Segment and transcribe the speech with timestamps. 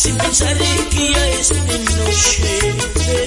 [0.00, 3.19] sin pensar que ya es de noche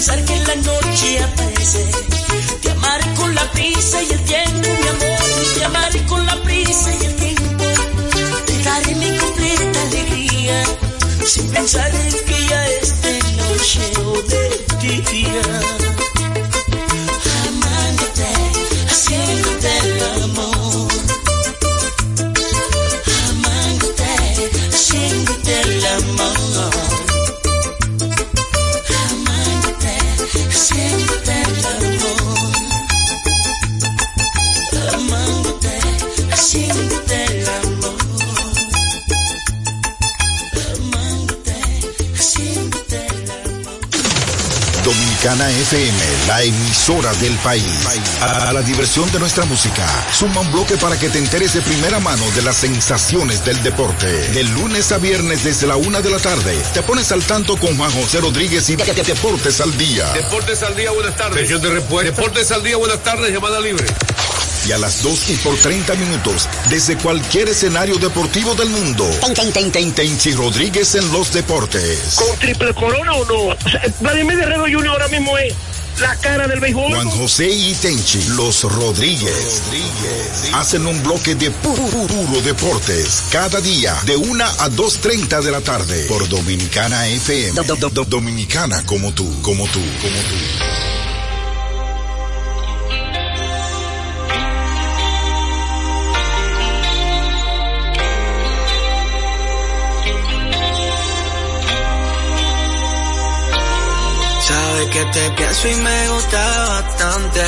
[0.00, 1.90] pensar que la noche aparece.
[2.62, 6.90] Te amaré con la prisa y el tiempo, mi amor, te amaré con la prisa
[6.94, 7.64] y el tiempo.
[8.46, 10.64] Te daré mi completa alegría,
[11.26, 15.79] sin pensar en que ya es de noche o de día
[45.20, 45.98] Dominicana FM,
[46.28, 47.66] la emisora del país.
[48.22, 52.00] A la diversión de nuestra música, suma un bloque para que te enteres de primera
[52.00, 54.06] mano de las sensaciones del deporte.
[54.06, 57.76] De lunes a viernes desde la una de la tarde, te pones al tanto con
[57.76, 60.10] Juan José Rodríguez y Deportes al Día.
[60.14, 61.60] Deportes al día, buenas tardes.
[61.60, 62.10] De respuesta.
[62.10, 63.84] Deportes al día, buenas tardes, llamada libre.
[64.66, 69.08] Y a las 2 y por 30 minutos, desde cualquier escenario deportivo del mundo.
[69.92, 72.14] Tenchi Rodríguez en los deportes.
[72.16, 73.54] ¿Con triple corona o no?
[73.54, 74.88] O sea, Vladimir Guerrero Jr.
[74.88, 75.54] ahora mismo es
[76.00, 76.92] la cara del béisbol.
[76.94, 79.60] Juan José y Tenchi, los Rodríguez,
[80.54, 85.60] hacen un bloque de puro, puro deportes cada día de 1 a 2.30 de la
[85.60, 87.62] tarde por Dominicana FM.
[87.62, 90.99] Do- do- do- Dominicana como tú, como tú, como tú.
[104.80, 107.40] Sabes que te pienso y me gusta bastante.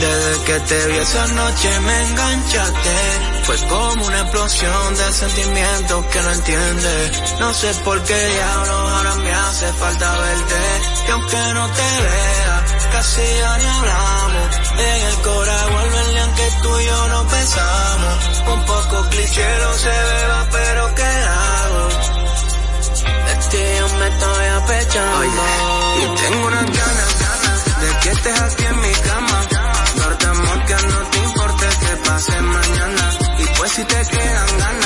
[0.00, 2.96] Desde que te vi esa noche me enganchaste.
[3.42, 7.38] Fue como una explosión de sentimientos que no entiendes.
[7.38, 10.60] No sé por qué diablos ahora me hace falta verte.
[11.06, 14.56] Y aunque no te vea, casi ya ni hablamos.
[14.78, 18.14] En el cora vuelve el que tú y yo no pensamos.
[18.54, 20.48] Un poco cliché no se beba,
[26.24, 29.46] tengo unas ganas, ganas de que estés aquí en mi cama.
[29.96, 33.10] Darte amor que no te importe que pase mañana.
[33.38, 34.83] Y pues si te quedan ganas,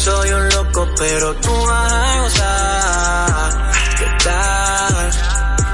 [0.00, 3.72] soy un loco, pero tú vas a gozar.
[3.98, 5.12] ¿Qué tal?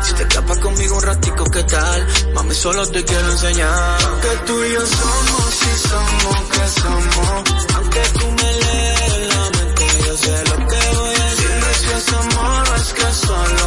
[0.03, 2.07] Si te escapas conmigo un ratico, ¿qué tal?
[2.35, 3.99] Mami, solo te quiero enseñar.
[4.23, 7.43] Que tú y yo somos, si somos, que somos.
[7.77, 11.29] Aunque tú me lees la mente, yo sé lo que voy a.
[11.41, 13.66] Dime si es amor o es que solo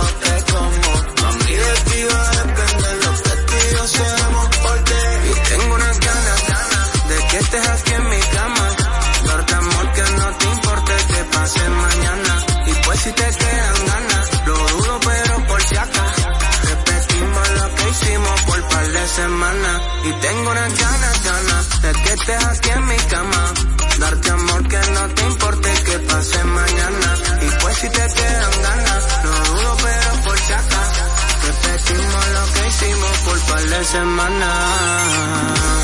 [20.09, 23.53] Y tengo unas ganas, ganas, de que estés aquí en mi cama.
[23.99, 27.15] Darte amor que no te importe que pase mañana.
[27.41, 31.03] Y pues si te quedan ganas, lo dudo pero por acaso.
[31.45, 35.78] Repetimos lo que hicimos por par de semanas.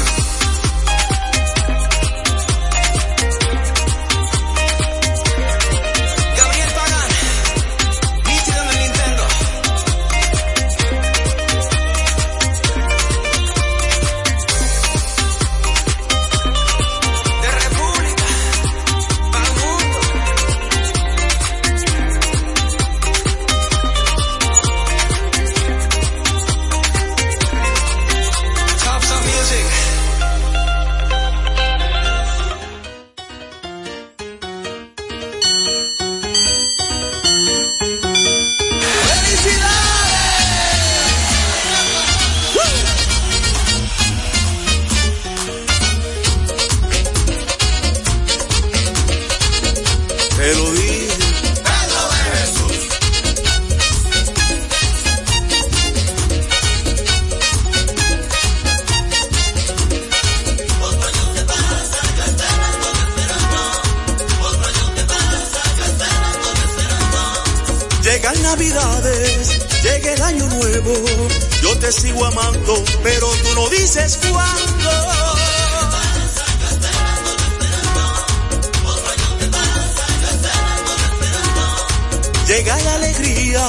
[82.55, 83.67] Llega la alegría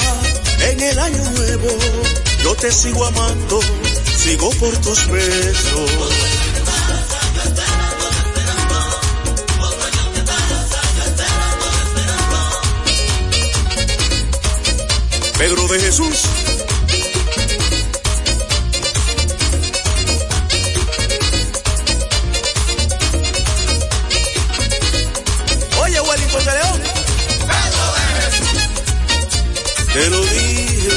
[0.61, 1.67] en el año nuevo,
[2.45, 3.61] yo te sigo amando,
[4.17, 5.91] sigo por tus besos.
[15.37, 16.46] Pedro de Jesús.
[29.97, 30.91] Te lo dije.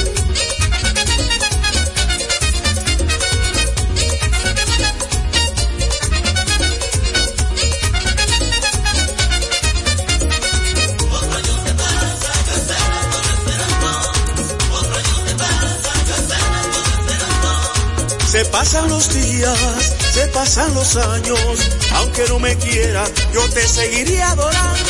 [18.27, 19.57] Se pasan los días,
[20.13, 21.39] se pasan los años,
[21.93, 24.88] aunque no me quiera, yo te seguiría adorando.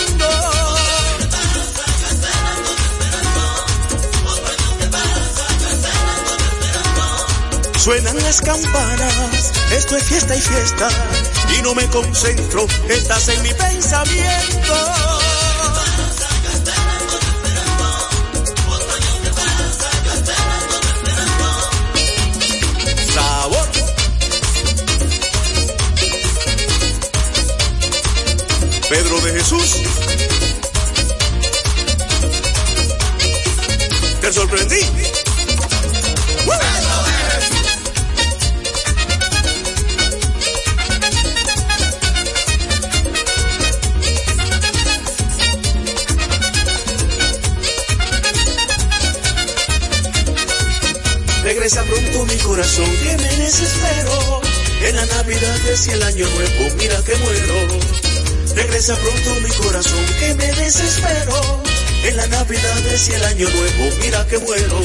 [7.79, 10.89] Suenan las campanas, esto es fiesta y fiesta,
[11.57, 14.73] y no me concentro, estás en mi pensamiento.
[28.89, 29.75] Pedro de Jesús.
[34.19, 34.98] Te sorprendí.
[52.59, 54.41] Corazón que me desespero.
[54.81, 57.79] En la Navidad es el año nuevo, mira que muero.
[58.53, 61.63] Regresa pronto mi corazón que me desespero.
[62.03, 64.81] En la Navidad es el año nuevo, mira que muero.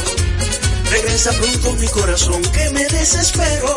[0.89, 3.77] Regresa pronto mi corazón que me desespero.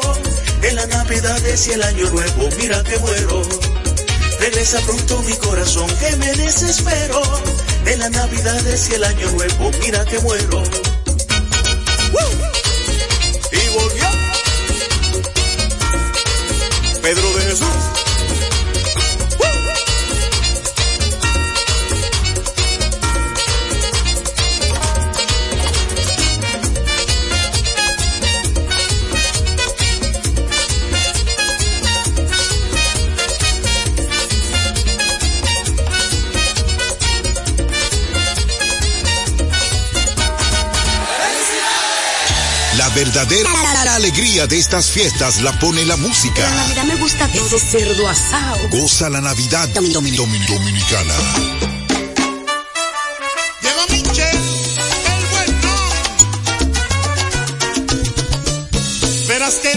[0.61, 3.41] En la Navidad es el año nuevo, mira que muero.
[4.39, 7.21] Regresa pronto mi corazón que me desespero.
[7.87, 10.86] En la Navidad es el año nuevo, mira que muero.
[17.07, 17.96] Pedro de Jesús.
[43.25, 46.41] Verdadera alegría de estas fiestas la pone la música.
[46.41, 48.69] La Navidad me gusta todo cerdo asado.
[48.69, 51.15] Goza la Navidad dominicana.
[53.61, 55.71] Llegó Michel, el bueno.
[59.27, 59.76] Verás que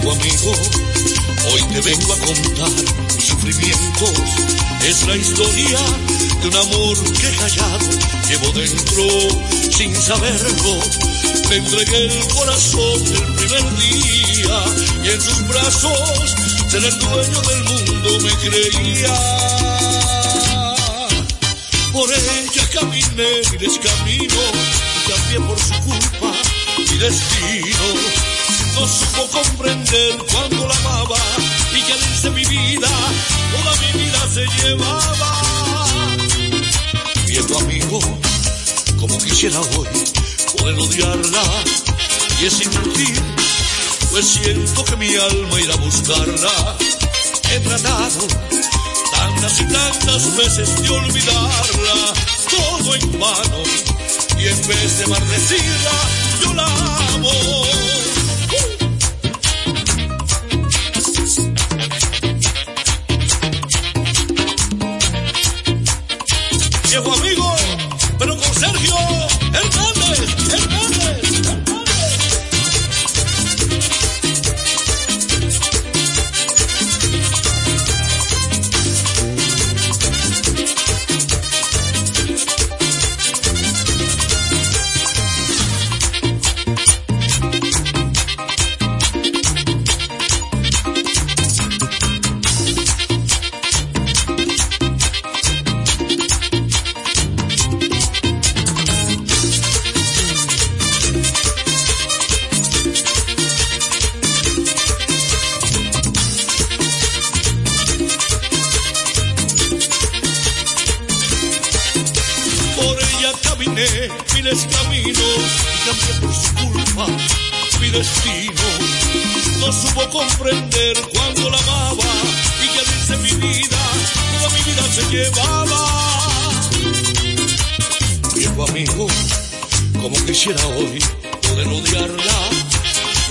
[0.00, 0.52] Amigo,
[1.52, 2.70] hoy te vengo a contar
[3.14, 4.12] mis sufrimientos.
[4.82, 5.78] Es la historia
[6.40, 7.78] de un amor que callado
[8.26, 9.04] llevo dentro
[9.70, 10.80] sin saberlo.
[11.50, 14.64] Me entregué el corazón el primer día
[15.04, 16.34] y en sus brazos
[16.68, 19.14] ser el dueño del mundo me creía.
[21.92, 24.40] Por ella caminé mi descamino
[24.96, 26.32] y cambié por su culpa
[26.78, 28.19] mi destino
[28.80, 31.16] no supo comprender cuando la amaba
[31.76, 32.88] y que al irse mi vida,
[33.52, 35.42] toda mi vida se llevaba.
[37.26, 38.00] Viejo amigo,
[38.98, 39.88] como quisiera hoy
[40.56, 41.42] poder odiarla
[42.40, 43.20] y es inútil,
[44.12, 46.76] pues siento que mi alma irá a buscarla.
[47.52, 48.26] He tratado
[49.12, 52.14] tantas y tantas veces de olvidarla,
[52.48, 53.62] todo en vano,
[54.38, 55.96] y en vez de maldecirla,
[56.42, 56.64] yo la
[57.14, 57.69] amo.
[67.08, 67.39] Amigo,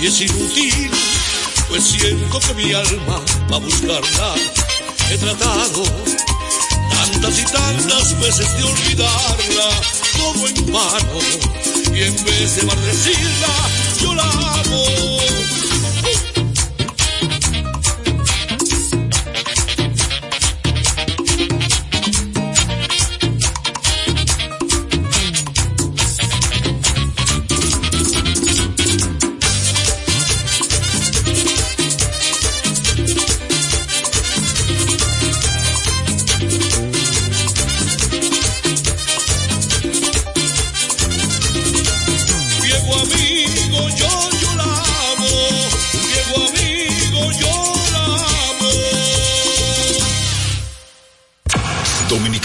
[0.00, 0.90] y es inútil,
[1.68, 4.34] pues siento que mi alma va a buscarla.
[5.10, 5.82] He tratado
[6.90, 9.70] tantas y tantas veces de olvidarla,
[10.16, 11.20] todo en vano,
[11.94, 13.54] y en vez de maldecirla,
[14.00, 15.39] yo la amo.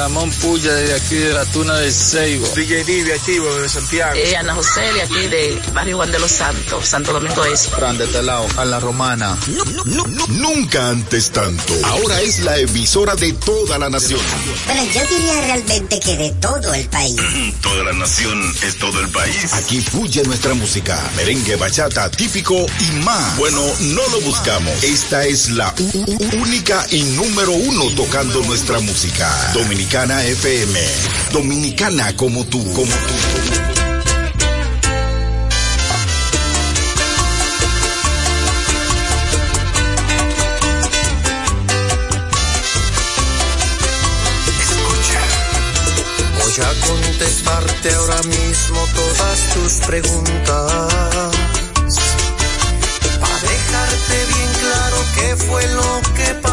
[0.00, 2.48] Ramón Puya de aquí de la Tuna de Seibo.
[2.56, 4.14] DJ Divi activo de Santiago.
[4.14, 7.68] Eh, Ana José de aquí de Barrio Juan de los Santos, Santo Domingo Este.
[7.68, 9.36] Fran de Telao, a la Romana.
[10.28, 11.74] Nunca antes tanto.
[11.84, 14.20] Ahora es la emisora de toda la nación.
[14.64, 17.16] Bueno, yo diría realmente que de todo el país.
[17.60, 19.52] Toda la nación es todo el país.
[19.52, 23.36] Aquí fluye nuestra música, merengue, bachata, típico y más.
[23.36, 24.82] Bueno, no lo buscamos.
[24.82, 25.74] Esta es la
[26.40, 29.52] única y número uno tocando nuestra música.
[29.90, 30.80] Dominicana FM.
[31.32, 33.14] Dominicana como tú, como tú.
[46.38, 50.72] Voy a contestarte ahora mismo todas tus preguntas.
[53.20, 56.49] Para dejarte bien claro qué fue lo que pasó.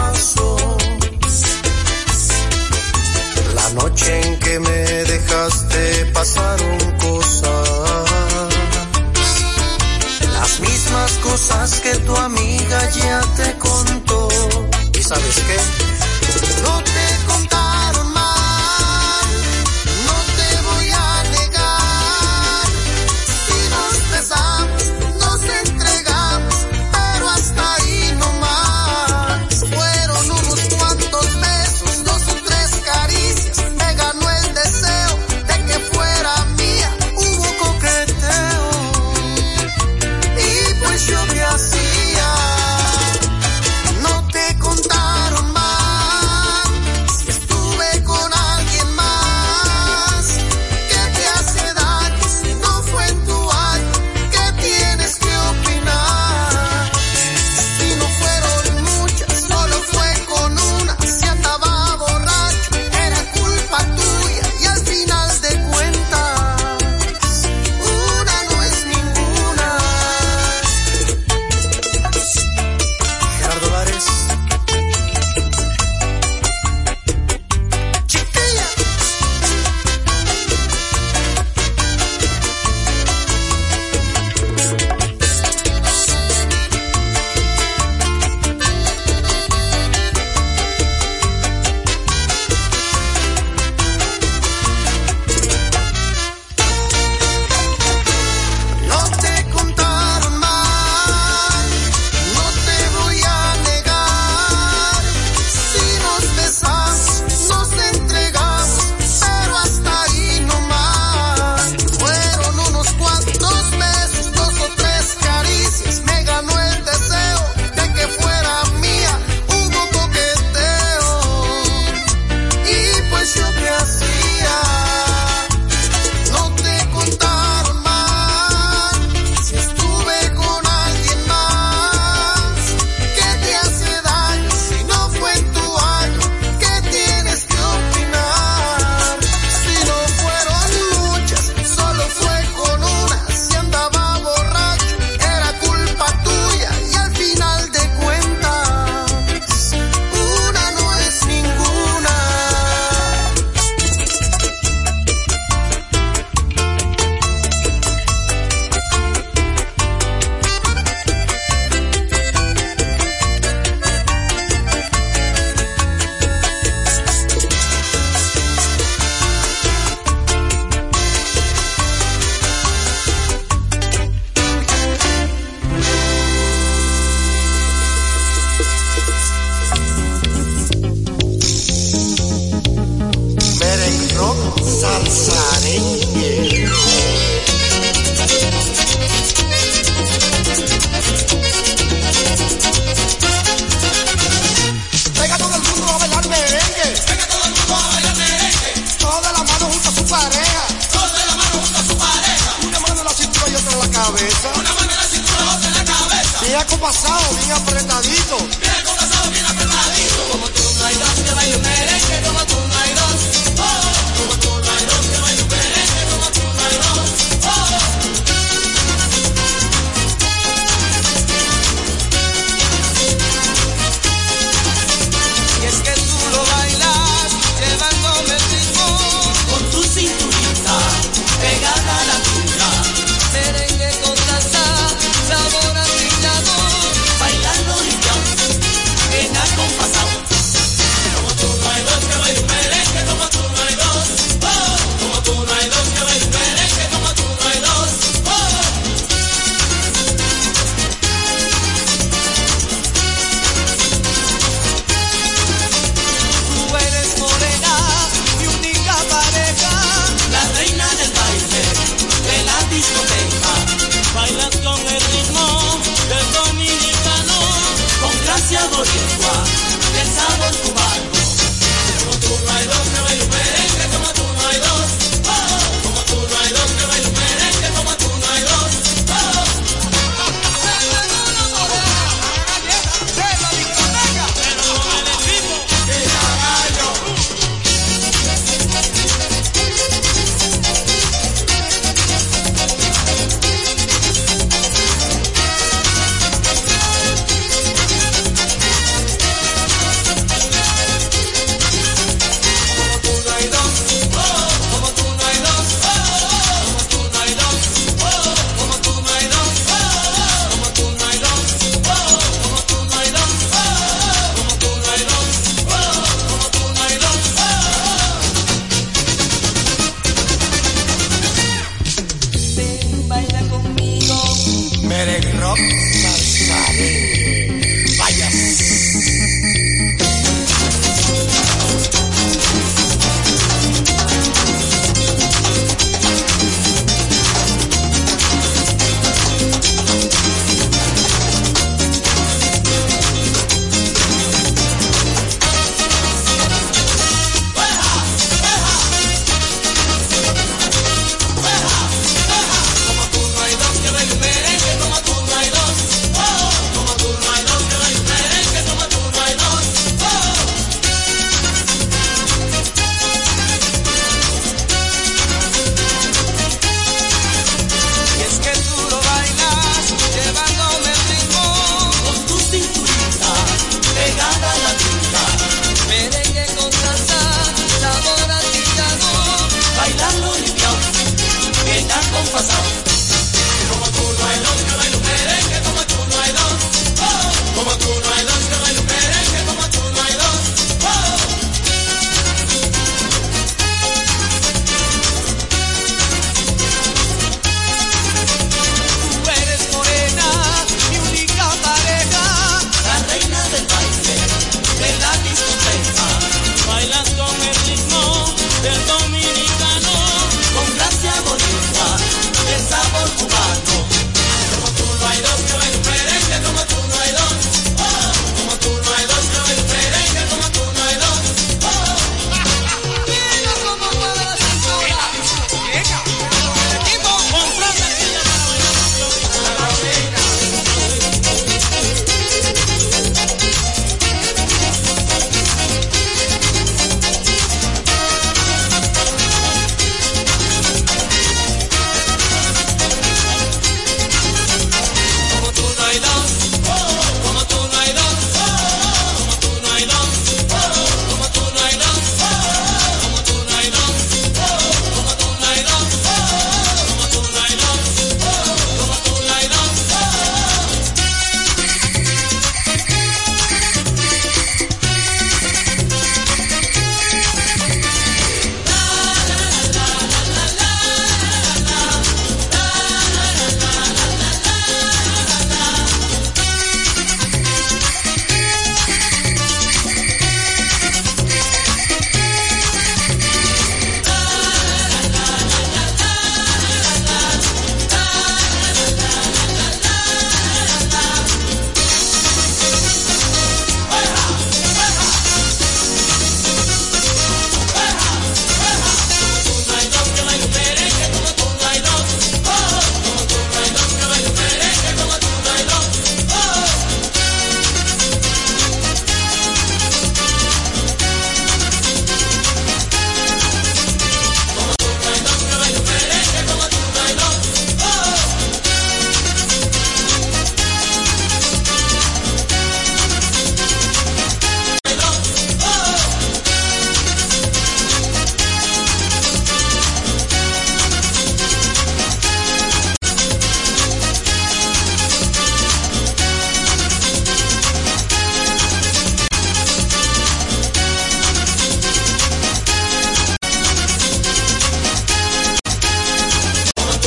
[4.05, 4.83] En que me
[5.13, 8.09] dejaste pasaron cosas.
[10.33, 13.21] Las mismas cosas que tu amiga ya